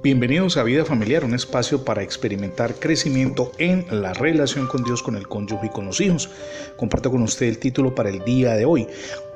Bienvenidos 0.00 0.56
a 0.56 0.62
Vida 0.62 0.84
Familiar, 0.84 1.24
un 1.24 1.34
espacio 1.34 1.84
para 1.84 2.04
experimentar 2.04 2.76
crecimiento 2.76 3.50
en 3.58 3.84
la 3.90 4.12
relación 4.14 4.68
con 4.68 4.84
Dios, 4.84 5.02
con 5.02 5.16
el 5.16 5.26
cónyuge 5.26 5.66
y 5.66 5.70
con 5.70 5.86
los 5.86 6.00
hijos. 6.00 6.30
Comparto 6.76 7.10
con 7.10 7.20
usted 7.22 7.46
el 7.46 7.58
título 7.58 7.96
para 7.96 8.08
el 8.08 8.22
día 8.22 8.54
de 8.54 8.64
hoy. 8.64 8.86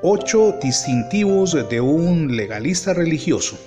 Ocho 0.02 0.54
distintivos 0.62 1.56
de 1.68 1.80
un 1.80 2.36
legalista 2.36 2.94
religioso. 2.94 3.58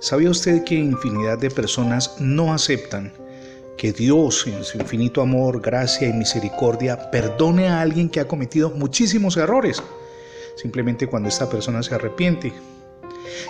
¿Sabía 0.00 0.30
usted 0.30 0.64
que 0.64 0.74
infinidad 0.74 1.38
de 1.38 1.52
personas 1.52 2.16
no 2.18 2.52
aceptan 2.52 3.12
que 3.76 3.92
Dios, 3.92 4.48
en 4.48 4.64
su 4.64 4.78
infinito 4.78 5.20
amor, 5.20 5.60
gracia 5.60 6.08
y 6.08 6.12
misericordia, 6.12 7.12
perdone 7.12 7.68
a 7.68 7.80
alguien 7.80 8.08
que 8.08 8.18
ha 8.18 8.26
cometido 8.26 8.70
muchísimos 8.70 9.36
errores? 9.36 9.80
Simplemente 10.56 11.06
cuando 11.06 11.28
esta 11.28 11.48
persona 11.48 11.80
se 11.84 11.94
arrepiente, 11.94 12.52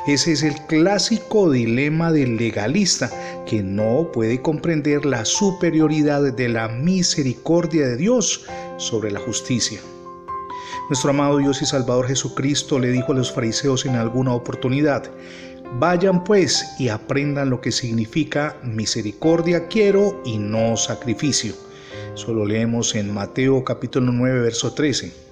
ese 0.06 0.32
es 0.32 0.42
el 0.42 0.54
clásico 0.66 1.50
dilema 1.50 2.12
del 2.12 2.36
legalista 2.36 3.10
que 3.46 3.62
no 3.62 4.10
puede 4.12 4.40
comprender 4.42 5.04
la 5.04 5.24
superioridad 5.24 6.32
de 6.32 6.48
la 6.48 6.68
misericordia 6.68 7.86
de 7.88 7.96
Dios 7.96 8.44
sobre 8.76 9.10
la 9.10 9.20
justicia. 9.20 9.80
Nuestro 10.88 11.10
amado 11.10 11.38
Dios 11.38 11.62
y 11.62 11.66
Salvador 11.66 12.08
Jesucristo 12.08 12.78
le 12.78 12.90
dijo 12.90 13.12
a 13.12 13.16
los 13.16 13.32
fariseos 13.32 13.86
en 13.86 13.96
alguna 13.96 14.34
oportunidad, 14.34 15.10
Vayan 15.78 16.22
pues 16.22 16.64
y 16.78 16.88
aprendan 16.88 17.50
lo 17.50 17.60
que 17.60 17.72
significa 17.72 18.56
misericordia 18.62 19.66
quiero 19.66 20.20
y 20.24 20.38
no 20.38 20.76
sacrificio. 20.76 21.54
Solo 22.14 22.44
leemos 22.44 22.94
en 22.94 23.12
Mateo 23.12 23.64
capítulo 23.64 24.12
9, 24.12 24.40
verso 24.40 24.72
13 24.72 25.23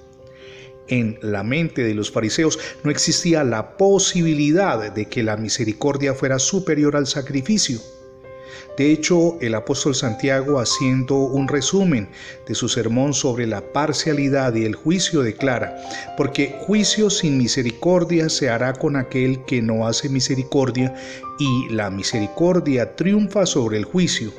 en 0.93 1.19
la 1.23 1.43
mente 1.43 1.83
de 1.83 1.95
los 1.95 2.11
fariseos 2.11 2.59
no 2.85 2.91
existía 2.91 3.45
la 3.45 3.79
posibilidad 3.79 4.93
de 4.93 5.07
que 5.07 5.23
la 5.23 5.39
misericordia 5.39 6.13
fuera 6.13 6.39
superior 6.39 6.97
al 6.97 7.07
sacrificio. 7.07 7.81
De 8.77 8.93
hecho, 8.93 9.39
el 9.41 9.55
apóstol 9.55 9.95
Santiago, 9.95 10.59
haciendo 10.59 11.17
un 11.17 11.49
resumen 11.49 12.09
de 12.47 12.55
su 12.55 12.69
sermón 12.69 13.15
sobre 13.15 13.47
la 13.47 13.73
parcialidad 13.73 14.55
y 14.55 14.65
el 14.65 14.75
juicio, 14.75 15.23
declara, 15.23 15.77
porque 16.17 16.57
juicio 16.61 17.09
sin 17.09 17.39
misericordia 17.39 18.29
se 18.29 18.51
hará 18.51 18.75
con 18.75 18.97
aquel 18.97 19.45
que 19.47 19.63
no 19.63 19.87
hace 19.87 20.11
misericordia, 20.11 20.95
y 21.39 21.71
la 21.71 21.91
misericordia 21.91 22.97
triunfa 22.97 23.47
sobre 23.47 23.79
el 23.79 23.85
juicio. 23.85 24.31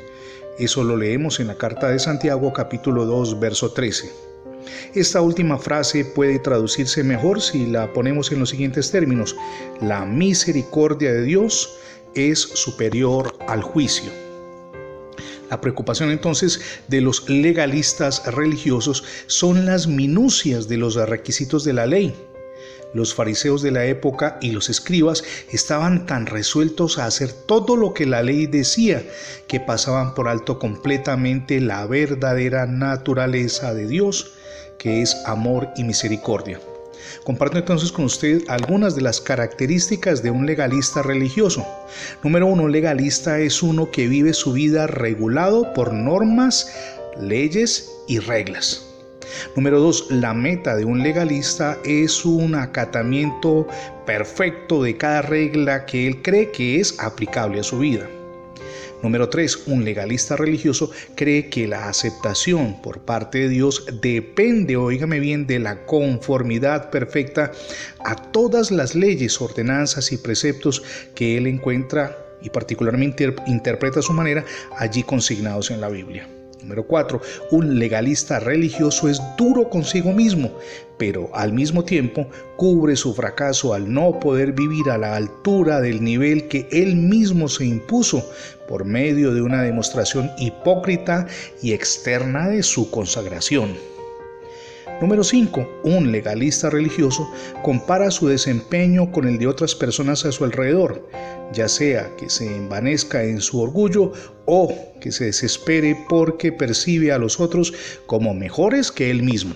Eso 0.60 0.84
lo 0.84 0.98
leemos 0.98 1.40
en 1.40 1.48
la 1.48 1.58
carta 1.58 1.90
de 1.90 1.98
Santiago 1.98 2.54
capítulo 2.54 3.06
2, 3.06 3.40
verso 3.40 3.72
13. 3.72 4.33
Esta 4.94 5.22
última 5.22 5.58
frase 5.58 6.06
puede 6.06 6.40
traducirse 6.40 7.04
mejor 7.04 7.42
si 7.42 7.66
la 7.66 7.92
ponemos 7.94 8.32
en 8.32 8.40
los 8.40 8.50
siguientes 8.50 8.92
términos. 8.92 9.36
La 9.82 10.06
misericordia 10.06 11.12
de 11.12 11.24
Dios 11.24 11.78
es 12.16 12.40
superior 12.40 13.38
al 13.48 13.62
juicio. 13.62 14.12
La 15.50 15.62
preocupación 15.62 16.10
entonces 16.10 16.60
de 16.88 17.02
los 17.02 17.30
legalistas 17.30 18.26
religiosos 18.26 19.04
son 19.28 19.66
las 19.66 19.88
minucias 19.88 20.68
de 20.68 20.78
los 20.78 20.96
requisitos 20.96 21.64
de 21.64 21.74
la 21.74 21.86
ley. 21.86 22.16
Los 22.94 23.16
fariseos 23.16 23.62
de 23.62 23.72
la 23.72 23.86
época 23.86 24.38
y 24.42 24.52
los 24.52 24.70
escribas 24.70 25.24
estaban 25.52 26.06
tan 26.06 26.28
resueltos 26.28 27.00
a 27.00 27.06
hacer 27.06 27.32
todo 27.32 27.76
lo 27.76 27.94
que 27.94 28.06
la 28.06 28.22
ley 28.22 28.46
decía 28.46 29.04
que 29.48 29.60
pasaban 29.60 30.14
por 30.14 30.28
alto 30.28 30.60
completamente 30.60 31.60
la 31.60 31.86
verdadera 31.88 32.68
naturaleza 32.68 33.74
de 33.74 33.88
Dios 33.88 34.34
que 34.78 35.02
es 35.02 35.16
amor 35.26 35.70
y 35.76 35.84
misericordia. 35.84 36.60
Comparto 37.24 37.58
entonces 37.58 37.92
con 37.92 38.06
usted 38.06 38.44
algunas 38.48 38.96
de 38.96 39.02
las 39.02 39.22
características 39.22 40.22
de 40.22 40.32
un 40.32 40.46
legalista 40.46 41.02
religioso. 41.02 41.66
Número 42.24 42.48
uno, 42.48 42.68
legalista 42.68 43.40
es 43.40 43.64
uno 43.64 43.92
que 43.92 44.08
vive 44.08 44.34
su 44.34 44.54
vida 44.54 44.88
regulado 44.88 45.74
por 45.74 45.94
normas, 45.94 46.72
leyes 47.20 47.90
y 48.08 48.20
reglas. 48.20 48.93
Número 49.56 49.80
dos, 49.80 50.08
la 50.10 50.34
meta 50.34 50.76
de 50.76 50.86
un 50.86 51.04
legalista 51.04 51.78
es 51.84 52.26
un 52.26 52.56
acatamiento 52.56 53.68
perfecto 54.06 54.84
de 54.84 54.98
cada 54.98 55.22
regla 55.22 55.86
que 55.86 56.08
él 56.08 56.22
cree 56.22 56.52
que 56.52 56.80
es 56.80 57.00
aplicable 57.00 57.60
a 57.60 57.64
su 57.64 57.80
vida. 57.80 58.10
Número 59.04 59.28
3. 59.28 59.68
Un 59.68 59.84
legalista 59.84 60.38
religioso 60.38 60.90
cree 61.16 61.50
que 61.50 61.68
la 61.68 61.90
aceptación 61.90 62.82
por 62.82 63.02
parte 63.02 63.40
de 63.40 63.50
Dios 63.50 63.86
depende, 64.02 64.78
oígame 64.78 65.20
bien, 65.20 65.46
de 65.46 65.60
la 65.60 65.86
conformidad 65.86 66.90
perfecta 66.90 67.52
a 68.06 68.16
todas 68.16 68.72
las 68.72 68.96
leyes, 68.96 69.42
ordenanzas 69.42 70.14
y 70.14 70.18
preceptos 70.18 70.82
que 71.16 71.38
él 71.38 71.48
encuentra 71.48 72.18
y 72.42 72.50
particularmente 72.50 73.36
interpreta 73.46 74.00
a 74.00 74.04
su 74.04 74.14
manera 74.14 74.46
allí 74.78 75.04
consignados 75.04 75.70
en 75.70 75.82
la 75.82 75.90
Biblia. 75.90 76.26
Número 76.64 76.88
4. 76.88 77.22
Un 77.52 77.78
legalista 77.78 78.40
religioso 78.40 79.10
es 79.10 79.22
duro 79.38 79.70
consigo 79.70 80.14
mismo, 80.14 80.50
pero 80.98 81.30
al 81.34 81.52
mismo 81.52 81.84
tiempo 81.84 82.26
cubre 82.56 82.96
su 82.96 83.14
fracaso 83.14 83.74
al 83.74 83.92
no 83.92 84.18
poder 84.20 84.54
vivir 84.54 84.90
a 84.90 84.98
la 84.98 85.18
altura 85.18 85.82
del 85.82 86.02
nivel 86.02 86.48
que 86.48 86.68
él 86.72 86.96
mismo 86.96 87.50
se 87.50 87.66
impuso 87.66 88.26
por 88.70 88.86
medio 88.86 89.34
de 89.34 89.42
una 89.42 89.62
demostración 89.62 90.32
hipócrita 90.40 91.28
y 91.62 91.74
externa 91.74 92.48
de 92.48 92.64
su 92.64 92.90
consagración. 92.90 93.93
Número 95.04 95.26
5. 95.26 95.82
Un 95.84 96.14
legalista 96.14 96.70
religioso 96.70 97.30
compara 97.62 98.10
su 98.10 98.30
desempeño 98.30 99.12
con 99.12 99.28
el 99.28 99.38
de 99.38 99.48
otras 99.48 99.76
personas 99.76 100.24
a 100.24 100.32
su 100.32 100.46
alrededor, 100.46 101.06
ya 101.52 101.68
sea 101.68 102.16
que 102.16 102.30
se 102.30 102.46
envanezca 102.46 103.22
en 103.22 103.42
su 103.42 103.60
orgullo 103.60 104.14
o 104.46 104.74
que 105.02 105.12
se 105.12 105.26
desespere 105.26 105.98
porque 106.08 106.54
percibe 106.54 107.12
a 107.12 107.18
los 107.18 107.42
otros 107.42 107.74
como 108.06 108.34
mejores 108.34 108.94
que 108.94 109.12
él 109.12 109.24
mismo. 109.24 109.56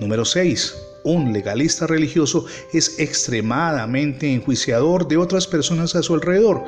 Número 0.00 0.24
6. 0.24 0.76
Un 1.04 1.34
legalista 1.34 1.86
religioso 1.86 2.46
es 2.72 2.98
extremadamente 3.00 4.32
enjuiciador 4.32 5.08
de 5.08 5.18
otras 5.18 5.46
personas 5.46 5.94
a 5.94 6.02
su 6.02 6.14
alrededor, 6.14 6.64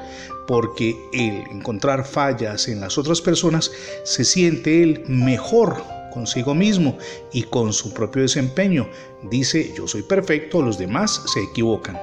porque 0.46 0.94
el 1.14 1.44
encontrar 1.50 2.04
fallas 2.04 2.68
en 2.68 2.82
las 2.82 2.98
otras 2.98 3.22
personas 3.22 3.72
se 4.02 4.26
siente 4.26 4.82
él 4.82 5.02
mejor 5.08 5.82
consigo 6.14 6.54
mismo 6.54 6.96
y 7.32 7.42
con 7.42 7.72
su 7.72 7.92
propio 7.92 8.22
desempeño. 8.22 8.88
Dice, 9.30 9.74
yo 9.76 9.86
soy 9.86 10.02
perfecto, 10.02 10.62
los 10.62 10.78
demás 10.78 11.20
se 11.26 11.42
equivocan. 11.42 12.00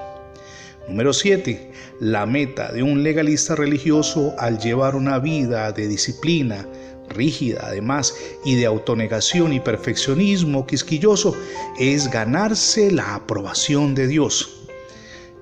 Número 0.88 1.14
7. 1.14 1.72
La 2.02 2.26
meta 2.26 2.72
de 2.72 2.84
un 2.84 3.02
legalista 3.02 3.56
religioso 3.56 4.36
al 4.38 4.60
llevar 4.60 4.96
una 4.96 5.18
vida 5.20 5.72
de 5.72 5.88
disciplina 5.88 6.68
rígida 7.12 7.62
además 7.64 8.16
y 8.46 8.56
de 8.56 8.66
autonegación 8.66 9.54
y 9.54 9.60
perfeccionismo 9.60 10.66
quisquilloso 10.66 11.36
es 11.80 12.10
ganarse 12.10 12.92
la 12.92 13.16
aprobación 13.16 13.96
de 13.96 14.08
Dios. 14.08 14.62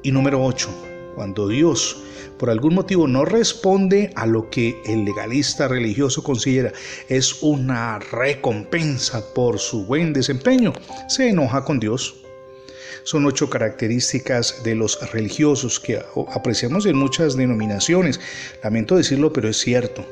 Y 0.04 0.12
número 0.12 0.44
8. 0.44 0.70
Cuando 1.16 1.48
Dios 1.48 2.02
por 2.40 2.50
algún 2.50 2.74
motivo 2.74 3.08
no 3.08 3.26
responde 3.26 4.12
a 4.16 4.26
lo 4.26 4.50
que 4.50 4.82
el 4.86 5.06
legalista 5.06 5.68
religioso 5.68 6.24
considera 6.24 6.72
es 7.10 7.44
una 7.44 8.00
recompensa 8.00 9.34
por 9.34 9.60
su 9.60 9.86
buen 9.86 10.14
desempeño, 10.14 10.74
se 11.08 11.30
enoja 11.30 11.64
con 11.64 11.80
Dios. 11.80 12.16
Son 13.04 13.26
ocho 13.26 13.50
características 13.50 14.64
de 14.64 14.76
los 14.76 15.12
religiosos 15.12 15.80
que 15.80 16.02
apreciamos 16.34 16.86
en 16.86 16.98
muchas 16.98 17.36
denominaciones. 17.36 18.20
Lamento 18.64 18.98
decirlo, 18.98 19.34
pero 19.34 19.50
es 19.50 19.58
cierto. 19.58 20.06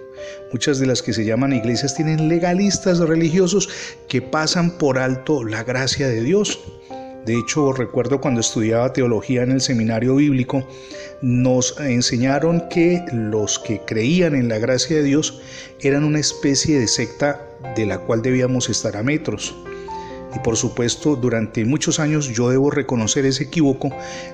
Muchas 0.51 0.79
de 0.79 0.87
las 0.87 1.01
que 1.01 1.13
se 1.13 1.25
llaman 1.25 1.53
iglesias 1.53 1.95
tienen 1.95 2.27
legalistas 2.27 2.99
religiosos 2.99 3.69
que 4.07 4.21
pasan 4.21 4.77
por 4.77 4.97
alto 4.97 5.43
la 5.43 5.63
gracia 5.63 6.07
de 6.07 6.21
Dios. 6.21 6.59
De 7.27 7.38
hecho, 7.38 7.73
recuerdo 7.73 8.21
cuando 8.21 8.39
estudiaba 8.39 8.93
teología 8.93 9.43
en 9.43 9.51
el 9.51 9.59
seminario 9.59 10.15
bíblico, 10.15 10.65
nos 11.21 11.77
enseñaron 11.77 12.69
que 12.69 13.03
los 13.11 13.59
que 13.59 13.81
creían 13.81 14.34
en 14.34 14.47
la 14.47 14.59
gracia 14.59 14.96
de 14.96 15.03
Dios 15.03 15.41
eran 15.81 16.05
una 16.05 16.19
especie 16.19 16.79
de 16.79 16.87
secta 16.87 17.46
de 17.75 17.85
la 17.85 17.97
cual 17.97 18.22
debíamos 18.22 18.69
estar 18.69 18.96
a 18.96 19.03
metros. 19.03 19.53
Y 20.34 20.40
por 20.40 20.55
supuesto, 20.55 21.17
durante 21.17 21.66
muchos 21.66 21.99
años 21.99 22.29
yo 22.34 22.49
debo 22.49 22.72
reconocer 22.72 23.25
ese 23.25 23.43
equívoco. 23.43 23.90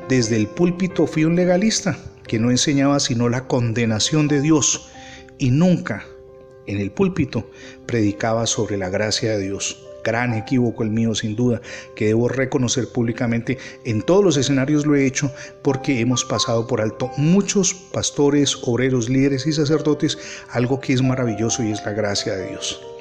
Desde 0.07 0.35
el 0.35 0.45
púlpito 0.45 1.07
fui 1.07 1.25
un 1.25 1.35
legalista 1.35 1.97
que 2.27 2.38
no 2.38 2.51
enseñaba 2.51 3.00
sino 3.00 3.27
la 3.27 3.47
condenación 3.47 4.27
de 4.27 4.39
Dios 4.39 4.88
y 5.39 5.50
nunca 5.50 6.06
en 6.68 6.77
el 6.77 6.91
púlpito 6.91 7.50
predicaba 7.88 8.45
sobre 8.45 8.77
la 8.77 8.89
gracia 8.89 9.31
de 9.31 9.45
Dios 9.45 9.83
gran 10.03 10.33
equívoco 10.33 10.83
el 10.83 10.89
mío 10.89 11.15
sin 11.15 11.35
duda, 11.35 11.61
que 11.95 12.07
debo 12.07 12.29
reconocer 12.29 12.88
públicamente. 12.89 13.57
En 13.85 14.01
todos 14.01 14.23
los 14.23 14.38
escenarios 14.38 14.85
lo 14.85 14.95
he 14.95 15.05
hecho 15.05 15.31
porque 15.61 16.00
hemos 16.00 16.23
pasado 16.25 16.67
por 16.67 16.81
alto 16.81 17.11
muchos 17.17 17.73
pastores, 17.73 18.57
obreros, 18.63 19.09
líderes 19.09 19.47
y 19.47 19.53
sacerdotes, 19.53 20.17
algo 20.51 20.79
que 20.79 20.94
es 20.94 21.01
maravilloso 21.01 21.63
y 21.63 21.71
es 21.71 21.83
la 21.85 21.94
gracia 21.94 22.35
de 22.35 22.50
Dios. 22.50 22.93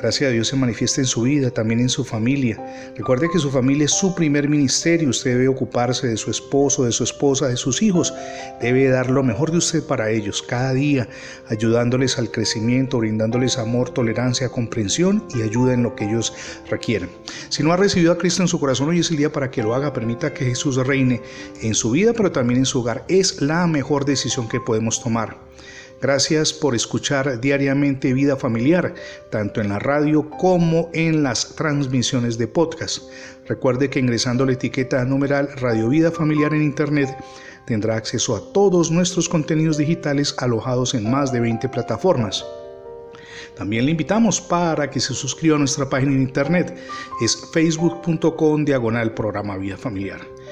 Gracia 0.00 0.28
a 0.28 0.30
Dios 0.30 0.48
se 0.48 0.56
manifiesta 0.56 1.00
en 1.00 1.06
su 1.06 1.22
vida, 1.22 1.50
también 1.50 1.80
en 1.80 1.88
su 1.88 2.04
familia. 2.04 2.58
Recuerde 2.96 3.28
que 3.32 3.38
su 3.38 3.50
familia 3.50 3.84
es 3.84 3.92
su 3.92 4.14
primer 4.14 4.48
ministerio. 4.48 5.10
Usted 5.10 5.32
debe 5.32 5.48
ocuparse 5.48 6.06
de 6.06 6.16
su 6.16 6.30
esposo, 6.30 6.84
de 6.84 6.92
su 6.92 7.04
esposa, 7.04 7.48
de 7.48 7.56
sus 7.56 7.82
hijos. 7.82 8.14
Debe 8.60 8.88
dar 8.88 9.10
lo 9.10 9.22
mejor 9.22 9.50
de 9.50 9.58
usted 9.58 9.82
para 9.82 10.10
ellos 10.10 10.42
cada 10.42 10.72
día, 10.72 11.08
ayudándoles 11.48 12.18
al 12.18 12.30
crecimiento, 12.30 12.98
brindándoles 12.98 13.58
amor, 13.58 13.90
tolerancia, 13.90 14.48
comprensión 14.48 15.24
y 15.34 15.42
ayuda 15.42 15.74
en 15.74 15.82
lo 15.82 15.94
que 15.94 16.04
ellos 16.04 16.32
requieren. 16.70 17.10
Si 17.48 17.62
no 17.62 17.72
ha 17.72 17.76
recibido 17.76 18.12
a 18.12 18.18
Cristo 18.18 18.42
en 18.42 18.48
su 18.48 18.60
corazón, 18.60 18.88
hoy 18.88 19.00
es 19.00 19.10
el 19.10 19.16
día 19.16 19.32
para 19.32 19.50
que 19.50 19.62
lo 19.62 19.74
haga. 19.74 19.92
Permita 19.92 20.32
que 20.32 20.44
Jesús 20.44 20.76
reine 20.76 21.20
en 21.62 21.74
su 21.74 21.90
vida, 21.90 22.12
pero 22.12 22.32
también 22.32 22.60
en 22.60 22.66
su 22.66 22.80
hogar. 22.80 23.04
Es 23.08 23.40
la 23.40 23.66
mejor 23.66 24.04
decisión 24.04 24.48
que 24.48 24.60
podemos 24.60 25.02
tomar. 25.02 25.48
Gracias 26.00 26.52
por 26.52 26.76
escuchar 26.76 27.40
diariamente 27.40 28.12
Vida 28.12 28.36
Familiar, 28.36 28.94
tanto 29.30 29.60
en 29.60 29.70
la 29.70 29.80
radio 29.80 30.30
como 30.30 30.90
en 30.92 31.24
las 31.24 31.56
transmisiones 31.56 32.38
de 32.38 32.46
podcast. 32.46 33.02
Recuerde 33.48 33.90
que 33.90 33.98
ingresando 33.98 34.46
la 34.46 34.52
etiqueta 34.52 35.04
numeral 35.04 35.48
Radio 35.56 35.88
Vida 35.88 36.12
Familiar 36.12 36.54
en 36.54 36.62
Internet 36.62 37.08
tendrá 37.66 37.96
acceso 37.96 38.36
a 38.36 38.52
todos 38.52 38.92
nuestros 38.92 39.28
contenidos 39.28 39.76
digitales 39.76 40.34
alojados 40.38 40.94
en 40.94 41.10
más 41.10 41.32
de 41.32 41.40
20 41.40 41.68
plataformas. 41.68 42.44
También 43.56 43.84
le 43.84 43.90
invitamos 43.90 44.40
para 44.40 44.88
que 44.88 45.00
se 45.00 45.14
suscriba 45.14 45.56
a 45.56 45.58
nuestra 45.58 45.88
página 45.88 46.12
en 46.12 46.22
internet. 46.22 46.78
Es 47.20 47.36
facebook.com 47.52 48.64
diagonal 48.64 49.14
programa 49.14 49.56
Vida 49.56 49.76
Familiar. 49.76 50.20